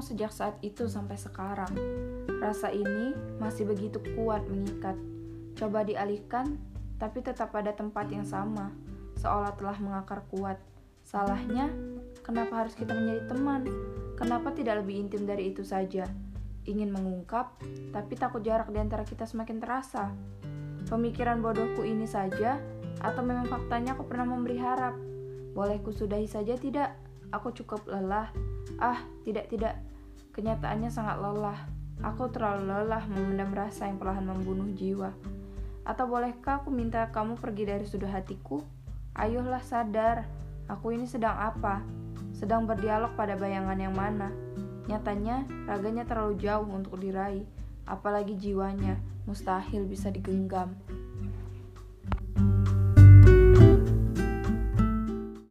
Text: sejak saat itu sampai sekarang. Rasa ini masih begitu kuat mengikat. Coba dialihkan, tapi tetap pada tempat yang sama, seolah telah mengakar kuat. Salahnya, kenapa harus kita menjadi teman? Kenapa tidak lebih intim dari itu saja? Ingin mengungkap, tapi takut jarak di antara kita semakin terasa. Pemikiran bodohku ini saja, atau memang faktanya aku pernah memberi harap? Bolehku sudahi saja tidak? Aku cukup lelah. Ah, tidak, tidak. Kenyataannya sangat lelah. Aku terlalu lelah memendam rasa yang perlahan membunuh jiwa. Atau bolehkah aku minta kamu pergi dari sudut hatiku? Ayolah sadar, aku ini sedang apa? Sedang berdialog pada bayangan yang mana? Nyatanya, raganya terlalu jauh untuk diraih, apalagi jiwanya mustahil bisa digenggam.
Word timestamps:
sejak 0.00 0.32
saat 0.32 0.56
itu 0.64 0.88
sampai 0.88 1.20
sekarang. 1.20 1.72
Rasa 2.40 2.72
ini 2.72 3.14
masih 3.38 3.68
begitu 3.68 4.00
kuat 4.16 4.42
mengikat. 4.48 4.96
Coba 5.58 5.84
dialihkan, 5.84 6.56
tapi 6.96 7.20
tetap 7.20 7.52
pada 7.52 7.74
tempat 7.74 8.08
yang 8.08 8.24
sama, 8.24 8.72
seolah 9.20 9.52
telah 9.58 9.76
mengakar 9.78 10.24
kuat. 10.32 10.56
Salahnya, 11.02 11.68
kenapa 12.22 12.64
harus 12.64 12.78
kita 12.78 12.94
menjadi 12.94 13.28
teman? 13.28 13.62
Kenapa 14.14 14.54
tidak 14.54 14.86
lebih 14.86 15.02
intim 15.06 15.26
dari 15.26 15.50
itu 15.50 15.66
saja? 15.66 16.06
Ingin 16.62 16.94
mengungkap, 16.94 17.58
tapi 17.90 18.14
takut 18.14 18.40
jarak 18.46 18.70
di 18.70 18.78
antara 18.78 19.02
kita 19.02 19.26
semakin 19.26 19.58
terasa. 19.58 20.14
Pemikiran 20.86 21.42
bodohku 21.42 21.82
ini 21.82 22.06
saja, 22.06 22.62
atau 23.02 23.22
memang 23.26 23.50
faktanya 23.50 23.98
aku 23.98 24.06
pernah 24.06 24.30
memberi 24.30 24.62
harap? 24.62 24.94
Bolehku 25.52 25.90
sudahi 25.90 26.30
saja 26.30 26.54
tidak? 26.54 26.94
Aku 27.32 27.50
cukup 27.56 27.88
lelah. 27.88 28.28
Ah, 28.76 29.00
tidak, 29.24 29.48
tidak. 29.48 29.80
Kenyataannya 30.36 30.92
sangat 30.92 31.16
lelah. 31.18 31.58
Aku 32.04 32.28
terlalu 32.28 32.68
lelah 32.68 33.04
memendam 33.08 33.52
rasa 33.52 33.88
yang 33.88 33.96
perlahan 33.96 34.28
membunuh 34.28 34.68
jiwa. 34.76 35.12
Atau 35.82 36.06
bolehkah 36.06 36.62
aku 36.62 36.70
minta 36.70 37.10
kamu 37.10 37.40
pergi 37.40 37.64
dari 37.66 37.84
sudut 37.88 38.08
hatiku? 38.12 38.62
Ayolah 39.18 39.60
sadar, 39.60 40.24
aku 40.70 40.94
ini 40.94 41.04
sedang 41.04 41.36
apa? 41.36 41.82
Sedang 42.32 42.64
berdialog 42.64 43.12
pada 43.18 43.36
bayangan 43.36 43.76
yang 43.76 43.92
mana? 43.92 44.32
Nyatanya, 44.88 45.46
raganya 45.68 46.02
terlalu 46.08 46.40
jauh 46.40 46.66
untuk 46.66 46.98
diraih, 46.98 47.46
apalagi 47.86 48.34
jiwanya 48.34 48.98
mustahil 49.26 49.86
bisa 49.86 50.10
digenggam. 50.10 50.74